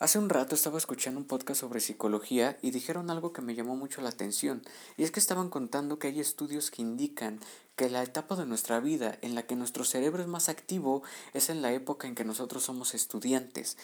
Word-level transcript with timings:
Hace 0.00 0.18
un 0.18 0.28
rato 0.28 0.56
estaba 0.56 0.76
escuchando 0.76 1.20
un 1.20 1.26
podcast 1.26 1.60
sobre 1.60 1.78
psicología 1.78 2.58
y 2.60 2.72
dijeron 2.72 3.10
algo 3.10 3.32
que 3.32 3.42
me 3.42 3.54
llamó 3.54 3.76
mucho 3.76 4.00
la 4.00 4.08
atención, 4.08 4.60
y 4.96 5.04
es 5.04 5.12
que 5.12 5.20
estaban 5.20 5.50
contando 5.50 6.00
que 6.00 6.08
hay 6.08 6.18
estudios 6.18 6.72
que 6.72 6.82
indican 6.82 7.38
que 7.76 7.88
la 7.88 8.02
etapa 8.02 8.34
de 8.34 8.44
nuestra 8.44 8.80
vida 8.80 9.16
en 9.22 9.36
la 9.36 9.46
que 9.46 9.54
nuestro 9.54 9.84
cerebro 9.84 10.20
es 10.20 10.26
más 10.26 10.48
activo 10.48 11.04
es 11.32 11.48
en 11.48 11.62
la 11.62 11.72
época 11.72 12.08
en 12.08 12.16
que 12.16 12.24
nosotros 12.24 12.64
somos 12.64 12.92
estudiantes. 12.92 13.78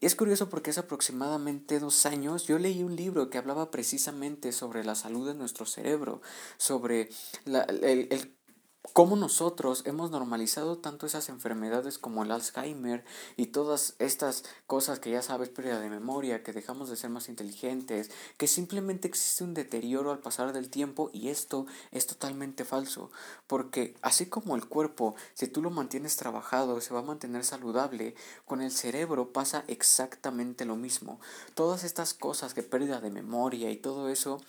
Y 0.00 0.06
es 0.06 0.14
curioso 0.14 0.48
porque 0.48 0.70
hace 0.70 0.78
aproximadamente 0.78 1.80
dos 1.80 2.06
años 2.06 2.46
yo 2.46 2.60
leí 2.60 2.84
un 2.84 2.94
libro 2.94 3.28
que 3.28 3.38
hablaba 3.38 3.72
precisamente 3.72 4.52
sobre 4.52 4.84
la 4.84 4.94
salud 4.94 5.26
de 5.26 5.34
nuestro 5.34 5.66
cerebro, 5.66 6.22
sobre 6.56 7.08
la, 7.44 7.62
el, 7.62 8.06
el 8.12 8.37
cómo 8.92 9.16
nosotros 9.16 9.82
hemos 9.86 10.10
normalizado 10.10 10.78
tanto 10.78 11.06
esas 11.06 11.28
enfermedades 11.28 11.98
como 11.98 12.22
el 12.22 12.30
Alzheimer 12.30 13.04
y 13.36 13.46
todas 13.46 13.94
estas 13.98 14.44
cosas 14.66 14.98
que 14.98 15.10
ya 15.10 15.22
sabes, 15.22 15.48
pérdida 15.48 15.80
de 15.80 15.90
memoria, 15.90 16.42
que 16.42 16.52
dejamos 16.52 16.88
de 16.88 16.96
ser 16.96 17.10
más 17.10 17.28
inteligentes, 17.28 18.10
que 18.36 18.48
simplemente 18.48 19.08
existe 19.08 19.44
un 19.44 19.54
deterioro 19.54 20.10
al 20.10 20.18
pasar 20.18 20.52
del 20.52 20.70
tiempo 20.70 21.10
y 21.12 21.28
esto 21.28 21.66
es 21.92 22.06
totalmente 22.06 22.64
falso, 22.64 23.10
porque 23.46 23.96
así 24.02 24.26
como 24.26 24.56
el 24.56 24.66
cuerpo, 24.66 25.14
si 25.34 25.48
tú 25.48 25.62
lo 25.62 25.70
mantienes 25.70 26.16
trabajado, 26.16 26.80
se 26.80 26.94
va 26.94 27.00
a 27.00 27.04
mantener 27.04 27.44
saludable, 27.44 28.14
con 28.46 28.62
el 28.62 28.70
cerebro 28.70 29.32
pasa 29.32 29.64
exactamente 29.68 30.64
lo 30.64 30.76
mismo. 30.76 31.20
Todas 31.54 31.84
estas 31.84 32.14
cosas 32.14 32.54
que 32.54 32.62
pérdida 32.62 33.00
de 33.00 33.10
memoria 33.10 33.70
y 33.70 33.76
todo 33.76 34.08
eso 34.08 34.40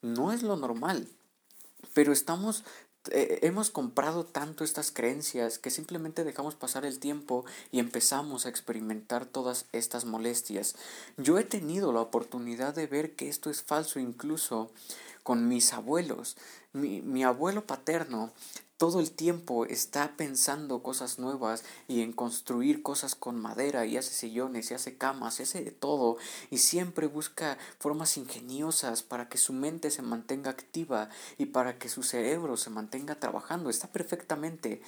no 0.00 0.32
es 0.32 0.42
lo 0.42 0.56
normal. 0.56 1.08
Pero 1.94 2.12
estamos 2.12 2.64
eh, 3.10 3.40
hemos 3.42 3.70
comprado 3.70 4.24
tanto 4.24 4.62
estas 4.62 4.92
creencias 4.92 5.58
que 5.58 5.70
simplemente 5.70 6.22
dejamos 6.22 6.54
pasar 6.54 6.84
el 6.84 7.00
tiempo 7.00 7.44
y 7.72 7.80
empezamos 7.80 8.46
a 8.46 8.48
experimentar 8.48 9.26
todas 9.26 9.66
estas 9.72 10.04
molestias. 10.04 10.76
Yo 11.16 11.38
he 11.38 11.44
tenido 11.44 11.92
la 11.92 12.00
oportunidad 12.00 12.74
de 12.74 12.86
ver 12.86 13.16
que 13.16 13.28
esto 13.28 13.50
es 13.50 13.62
falso 13.62 13.98
incluso 13.98 14.70
con 15.22 15.48
mis 15.48 15.72
abuelos. 15.72 16.36
Mi, 16.72 17.02
mi 17.02 17.24
abuelo 17.24 17.66
paterno 17.66 18.32
todo 18.82 18.98
el 18.98 19.12
tiempo 19.12 19.64
está 19.64 20.16
pensando 20.16 20.82
cosas 20.82 21.20
nuevas 21.20 21.62
y 21.86 22.02
en 22.02 22.12
construir 22.12 22.82
cosas 22.82 23.14
con 23.14 23.40
madera 23.40 23.86
y 23.86 23.96
hace 23.96 24.12
sillones 24.12 24.72
y 24.72 24.74
hace 24.74 24.96
camas 24.96 25.38
y 25.38 25.44
hace 25.44 25.62
de 25.62 25.70
todo 25.70 26.16
y 26.50 26.58
siempre 26.58 27.06
busca 27.06 27.58
formas 27.78 28.16
ingeniosas 28.16 29.04
para 29.04 29.28
que 29.28 29.38
su 29.38 29.52
mente 29.52 29.92
se 29.92 30.02
mantenga 30.02 30.50
activa 30.50 31.10
y 31.38 31.46
para 31.46 31.78
que 31.78 31.88
su 31.88 32.02
cerebro 32.02 32.56
se 32.56 32.70
mantenga 32.70 33.20
trabajando. 33.20 33.70
Está 33.70 33.86
perfectamente. 33.86 34.82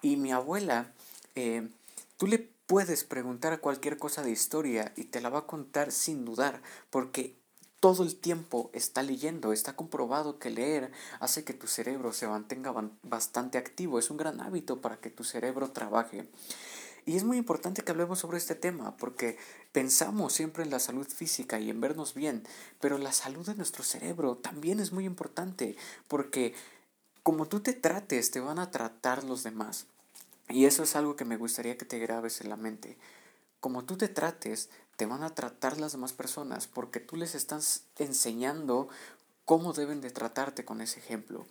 Y 0.00 0.16
mi 0.16 0.32
abuela, 0.32 0.94
eh, 1.34 1.68
tú 2.16 2.26
le 2.26 2.38
puedes 2.38 3.04
preguntar 3.04 3.60
cualquier 3.60 3.98
cosa 3.98 4.22
de 4.22 4.30
historia 4.30 4.94
y 4.96 5.04
te 5.04 5.20
la 5.20 5.28
va 5.28 5.40
a 5.40 5.46
contar 5.46 5.92
sin 5.92 6.24
dudar 6.24 6.62
porque 6.88 7.36
todo 7.84 8.02
el 8.02 8.16
tiempo 8.16 8.70
está 8.72 9.02
leyendo. 9.02 9.52
Está 9.52 9.76
comprobado 9.76 10.38
que 10.38 10.48
leer 10.48 10.90
hace 11.20 11.44
que 11.44 11.52
tu 11.52 11.66
cerebro 11.66 12.14
se 12.14 12.26
mantenga 12.26 12.72
bastante 13.02 13.58
activo. 13.58 13.98
Es 13.98 14.08
un 14.08 14.16
gran 14.16 14.40
hábito 14.40 14.80
para 14.80 14.96
que 14.96 15.10
tu 15.10 15.22
cerebro 15.22 15.70
trabaje. 15.70 16.26
Y 17.04 17.14
es 17.14 17.24
muy 17.24 17.36
importante 17.36 17.82
que 17.82 17.92
hablemos 17.92 18.20
sobre 18.20 18.38
este 18.38 18.54
tema 18.54 18.96
porque 18.96 19.36
pensamos 19.72 20.32
siempre 20.32 20.62
en 20.62 20.70
la 20.70 20.78
salud 20.78 21.06
física 21.06 21.60
y 21.60 21.68
en 21.68 21.82
vernos 21.82 22.14
bien, 22.14 22.44
pero 22.80 22.96
la 22.96 23.12
salud 23.12 23.44
de 23.44 23.54
nuestro 23.54 23.84
cerebro 23.84 24.38
también 24.38 24.80
es 24.80 24.90
muy 24.90 25.04
importante 25.04 25.76
porque 26.08 26.54
como 27.22 27.48
tú 27.48 27.60
te 27.60 27.74
trates, 27.74 28.30
te 28.30 28.40
van 28.40 28.60
a 28.60 28.70
tratar 28.70 29.24
los 29.24 29.42
demás. 29.42 29.88
Y 30.48 30.64
eso 30.64 30.84
es 30.84 30.96
algo 30.96 31.16
que 31.16 31.26
me 31.26 31.36
gustaría 31.36 31.76
que 31.76 31.84
te 31.84 31.98
grabes 31.98 32.40
en 32.40 32.48
la 32.48 32.56
mente. 32.56 32.96
Como 33.60 33.84
tú 33.84 33.98
te 33.98 34.08
trates, 34.08 34.70
te 34.96 35.06
van 35.06 35.22
a 35.22 35.34
tratar 35.34 35.78
las 35.78 35.92
demás 35.92 36.12
personas 36.12 36.66
porque 36.66 37.00
tú 37.00 37.16
les 37.16 37.34
estás 37.34 37.84
enseñando 37.98 38.88
cómo 39.44 39.72
deben 39.72 40.00
de 40.00 40.10
tratarte 40.10 40.64
con 40.64 40.80
ese 40.80 41.00
ejemplo. 41.00 41.46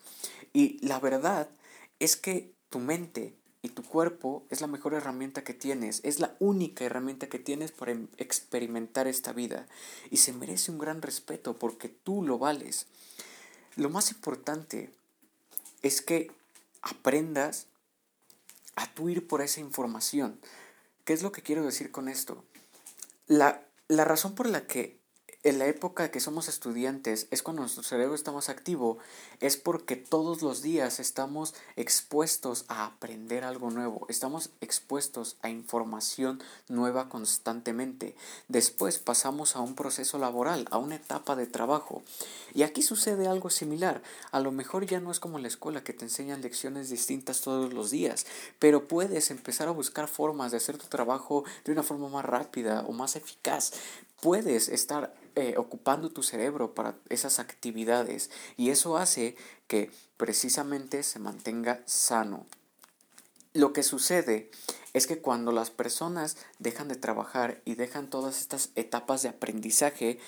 Y 0.53 0.85
la 0.85 0.99
verdad 0.99 1.49
es 1.99 2.15
que 2.15 2.51
tu 2.69 2.79
mente 2.79 3.35
y 3.61 3.69
tu 3.69 3.83
cuerpo 3.83 4.43
es 4.49 4.61
la 4.61 4.67
mejor 4.67 4.93
herramienta 4.93 5.43
que 5.43 5.53
tienes, 5.53 6.01
es 6.03 6.19
la 6.19 6.35
única 6.39 6.83
herramienta 6.83 7.27
que 7.27 7.39
tienes 7.39 7.71
para 7.71 7.93
em, 7.93 8.07
experimentar 8.17 9.07
esta 9.07 9.31
vida 9.31 9.67
y 10.11 10.17
se 10.17 10.33
merece 10.33 10.71
un 10.71 10.79
gran 10.79 11.01
respeto 11.01 11.57
porque 11.57 11.87
tú 11.87 12.23
lo 12.23 12.37
vales. 12.37 12.87
Lo 13.75 13.89
más 13.89 14.11
importante 14.11 14.91
es 15.81 16.01
que 16.01 16.31
aprendas 16.81 17.67
a 18.75 18.93
tu 18.93 19.09
ir 19.09 19.27
por 19.27 19.41
esa 19.41 19.61
información. 19.61 20.39
¿Qué 21.05 21.13
es 21.13 21.23
lo 21.23 21.31
que 21.31 21.41
quiero 21.41 21.63
decir 21.63 21.91
con 21.91 22.09
esto? 22.09 22.43
La, 23.25 23.69
la 23.87 24.05
razón 24.05 24.35
por 24.35 24.47
la 24.47 24.67
que 24.67 25.02
en 25.43 25.59
la 25.59 25.65
época 25.65 26.09
que 26.09 26.21
somos 26.21 26.47
estudiantes 26.47 27.27
es 27.29 27.43
cuando 27.43 27.63
nuestro 27.63 27.83
cerebro 27.83 28.15
está 28.15 28.31
más 28.31 28.47
activo, 28.47 28.97
es 29.41 29.57
porque 29.57 29.97
todos 29.97 30.41
los 30.41 30.61
días 30.61 31.01
estamos 31.01 31.53
expuestos 31.75 32.63
a 32.69 32.85
aprender 32.85 33.43
algo 33.43 33.69
nuevo, 33.69 34.05
estamos 34.07 34.51
expuestos 34.61 35.35
a 35.41 35.49
información 35.49 36.41
nueva 36.69 37.09
constantemente. 37.09 38.15
Después 38.47 38.99
pasamos 38.99 39.57
a 39.57 39.59
un 39.59 39.75
proceso 39.75 40.17
laboral, 40.17 40.65
a 40.71 40.77
una 40.77 40.95
etapa 40.95 41.35
de 41.35 41.45
trabajo. 41.45 42.03
Y 42.53 42.63
aquí 42.63 42.81
sucede 42.81 43.27
algo 43.27 43.49
similar. 43.49 44.01
A 44.31 44.39
lo 44.39 44.53
mejor 44.53 44.85
ya 44.85 45.01
no 45.01 45.11
es 45.11 45.19
como 45.19 45.39
la 45.39 45.49
escuela 45.49 45.83
que 45.83 45.91
te 45.91 46.05
enseñan 46.05 46.41
lecciones 46.41 46.89
distintas 46.89 47.41
todos 47.41 47.73
los 47.73 47.91
días, 47.91 48.25
pero 48.59 48.87
puedes 48.87 49.29
empezar 49.29 49.67
a 49.67 49.71
buscar 49.71 50.07
formas 50.07 50.51
de 50.51 50.57
hacer 50.57 50.77
tu 50.77 50.87
trabajo 50.87 51.43
de 51.65 51.73
una 51.73 51.83
forma 51.83 52.07
más 52.07 52.23
rápida 52.23 52.85
o 52.87 52.93
más 52.93 53.17
eficaz. 53.17 53.73
Puedes 54.23 54.69
estar 54.69 55.13
eh, 55.35 55.55
ocupando 55.57 56.11
tu 56.11 56.23
cerebro 56.23 56.73
para 56.73 56.95
esas 57.09 57.39
actividades 57.39 58.31
y 58.55 58.69
eso 58.69 58.95
hace 58.95 59.35
que 59.67 59.91
precisamente 60.15 61.03
se 61.03 61.19
mantenga 61.19 61.83
sano. 61.85 62.45
Lo 63.51 63.73
que 63.73 63.83
sucede 63.83 64.49
es 64.93 65.07
que 65.07 65.19
cuando 65.19 65.51
las 65.51 65.71
personas 65.71 66.37
dejan 66.57 66.87
de 66.87 66.95
trabajar 66.95 67.61
y 67.65 67.75
dejan 67.75 68.09
todas 68.09 68.39
estas 68.39 68.69
etapas 68.75 69.23
de 69.23 69.27
aprendizaje, 69.27 70.19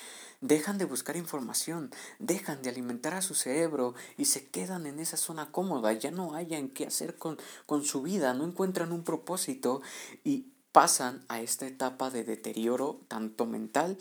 dejan 0.42 0.76
de 0.76 0.84
buscar 0.84 1.16
información, 1.16 1.90
dejan 2.18 2.60
de 2.60 2.68
alimentar 2.68 3.14
a 3.14 3.22
su 3.22 3.34
cerebro 3.34 3.94
y 4.18 4.26
se 4.26 4.44
quedan 4.44 4.84
en 4.84 5.00
esa 5.00 5.16
zona 5.16 5.50
cómoda, 5.50 5.94
ya 5.94 6.10
no 6.10 6.34
hayan 6.34 6.68
qué 6.68 6.84
hacer 6.84 7.16
con, 7.16 7.38
con 7.64 7.82
su 7.82 8.02
vida, 8.02 8.34
no 8.34 8.44
encuentran 8.44 8.92
un 8.92 9.04
propósito 9.04 9.80
y 10.22 10.48
pasan 10.76 11.24
a 11.28 11.40
esta 11.40 11.66
etapa 11.66 12.10
de 12.10 12.22
deterioro 12.22 13.00
tanto 13.08 13.46
mental 13.46 13.96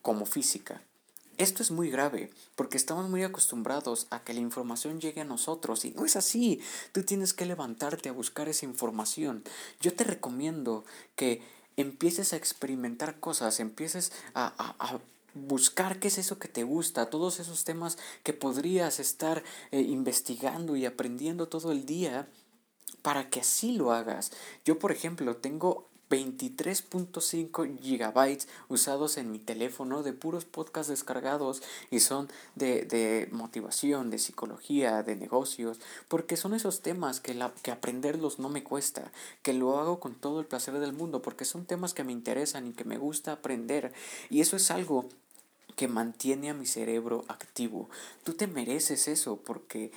como 0.00 0.24
física. 0.24 0.80
Esto 1.36 1.62
es 1.62 1.70
muy 1.70 1.90
grave 1.90 2.30
porque 2.56 2.78
estamos 2.78 3.10
muy 3.10 3.22
acostumbrados 3.22 4.06
a 4.08 4.24
que 4.24 4.32
la 4.32 4.40
información 4.40 4.98
llegue 4.98 5.20
a 5.20 5.26
nosotros 5.26 5.84
y 5.84 5.90
no 5.90 6.06
es 6.06 6.16
así. 6.16 6.62
Tú 6.92 7.02
tienes 7.02 7.34
que 7.34 7.44
levantarte 7.44 8.08
a 8.08 8.12
buscar 8.12 8.48
esa 8.48 8.64
información. 8.64 9.44
Yo 9.82 9.92
te 9.92 10.04
recomiendo 10.04 10.86
que 11.16 11.42
empieces 11.76 12.32
a 12.32 12.36
experimentar 12.36 13.20
cosas, 13.20 13.60
empieces 13.60 14.10
a, 14.34 15.00
buscar 15.34 16.00
qué 16.00 16.08
es 16.08 16.16
eso 16.16 16.38
que 16.38 16.48
te 16.48 16.62
gusta, 16.62 17.10
todos 17.10 17.40
esos 17.40 17.64
temas 17.64 17.98
que 18.22 18.32
podrías 18.32 19.00
estar 19.00 19.44
eh, 19.70 19.82
investigando 19.82 20.76
y 20.76 20.86
aprendiendo 20.86 21.46
todo 21.46 21.72
el 21.72 21.84
día 21.84 22.26
para 23.02 23.28
que 23.28 23.40
así 23.40 23.72
lo 23.72 23.92
hagas. 23.92 24.32
Yo, 24.64 24.78
por 24.78 24.92
ejemplo, 24.92 25.36
tengo 25.36 25.89
23.5 26.10 27.80
gigabytes 27.80 28.48
usados 28.68 29.16
en 29.16 29.30
mi 29.30 29.38
teléfono 29.38 30.02
de 30.02 30.12
puros 30.12 30.44
podcasts 30.44 30.90
descargados 30.90 31.62
y 31.90 32.00
son 32.00 32.28
de, 32.56 32.84
de, 32.84 33.28
motivación, 33.30 34.10
de 34.10 34.18
psicología, 34.18 35.02
de 35.02 35.16
negocios, 35.16 35.78
porque 36.08 36.36
son 36.36 36.52
esos 36.52 36.80
temas 36.80 37.20
que, 37.20 37.34
la, 37.34 37.52
que 37.62 37.70
aprenderlos 37.70 38.38
no 38.38 38.48
me 38.48 38.64
cuesta, 38.64 39.12
que 39.42 39.52
lo 39.52 39.78
hago 39.78 40.00
con 40.00 40.14
todo 40.14 40.40
el 40.40 40.46
placer 40.46 40.78
del 40.78 40.92
mundo, 40.92 41.22
porque 41.22 41.44
son 41.44 41.64
temas 41.64 41.94
que 41.94 42.04
me 42.04 42.12
interesan 42.12 42.66
y 42.66 42.72
que 42.72 42.84
me 42.84 42.98
gusta 42.98 43.32
aprender 43.32 43.92
y 44.28 44.40
eso 44.40 44.56
es 44.56 44.70
algo 44.70 45.08
que 45.76 45.88
mantiene 45.88 46.50
a 46.50 46.54
mi 46.54 46.66
cerebro 46.66 47.24
activo. 47.28 47.88
Tú 48.24 48.34
te 48.34 48.46
mereces 48.46 49.08
eso 49.08 49.36
porque 49.36 49.92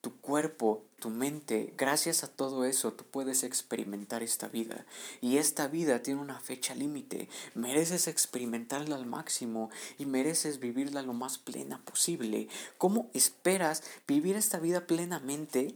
tu 0.00 0.16
cuerpo, 0.20 0.84
tu 1.00 1.10
mente, 1.10 1.74
gracias 1.76 2.22
a 2.22 2.28
todo 2.28 2.64
eso 2.64 2.92
tú 2.92 3.04
puedes 3.04 3.42
experimentar 3.42 4.22
esta 4.22 4.48
vida. 4.48 4.86
Y 5.20 5.38
esta 5.38 5.66
vida 5.68 6.02
tiene 6.02 6.20
una 6.20 6.40
fecha 6.40 6.74
límite. 6.74 7.28
Mereces 7.54 8.06
experimentarla 8.06 8.96
al 8.96 9.06
máximo 9.06 9.70
y 9.98 10.06
mereces 10.06 10.60
vivirla 10.60 11.02
lo 11.02 11.14
más 11.14 11.38
plena 11.38 11.80
posible. 11.84 12.48
¿Cómo 12.78 13.10
esperas 13.12 13.82
vivir 14.06 14.36
esta 14.36 14.58
vida 14.58 14.86
plenamente? 14.86 15.74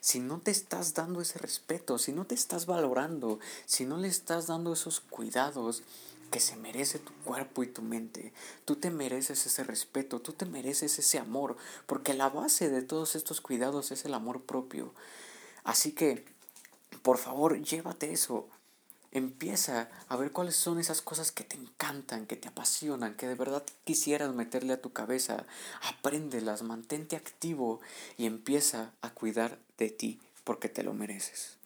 Si 0.00 0.18
no 0.18 0.40
te 0.40 0.50
estás 0.50 0.94
dando 0.94 1.20
ese 1.20 1.38
respeto, 1.38 1.96
si 1.98 2.12
no 2.12 2.24
te 2.24 2.34
estás 2.34 2.66
valorando, 2.66 3.38
si 3.66 3.84
no 3.84 3.98
le 3.98 4.08
estás 4.08 4.48
dando 4.48 4.72
esos 4.72 4.98
cuidados, 4.98 5.84
que 6.32 6.40
se 6.40 6.56
merece 6.56 6.98
tu 6.98 7.12
cuerpo 7.24 7.62
y 7.62 7.68
tu 7.68 7.82
mente. 7.82 8.32
Tú 8.64 8.76
te 8.76 8.90
mereces 8.90 9.46
ese 9.46 9.62
respeto, 9.62 10.20
tú 10.20 10.32
te 10.32 10.46
mereces 10.46 10.98
ese 10.98 11.18
amor, 11.18 11.56
porque 11.86 12.14
la 12.14 12.30
base 12.30 12.70
de 12.70 12.82
todos 12.82 13.14
estos 13.14 13.40
cuidados 13.40 13.92
es 13.92 14.06
el 14.06 14.14
amor 14.14 14.42
propio. 14.42 14.94
Así 15.62 15.92
que, 15.92 16.24
por 17.02 17.18
favor, 17.18 17.62
llévate 17.62 18.12
eso. 18.12 18.48
Empieza 19.12 19.90
a 20.08 20.16
ver 20.16 20.32
cuáles 20.32 20.56
son 20.56 20.80
esas 20.80 21.02
cosas 21.02 21.32
que 21.32 21.44
te 21.44 21.56
encantan, 21.56 22.26
que 22.26 22.36
te 22.36 22.48
apasionan, 22.48 23.14
que 23.14 23.28
de 23.28 23.34
verdad 23.34 23.62
quisieras 23.84 24.34
meterle 24.34 24.72
a 24.72 24.80
tu 24.80 24.90
cabeza. 24.90 25.44
Apréndelas, 25.82 26.62
mantente 26.62 27.14
activo 27.14 27.82
y 28.16 28.24
empieza 28.24 28.92
a 29.02 29.10
cuidar 29.10 29.58
de 29.76 29.90
ti 29.90 30.18
porque 30.44 30.70
te 30.70 30.82
lo 30.82 30.94
mereces. 30.94 31.61